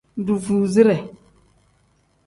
Duvuuzire. 0.25 0.97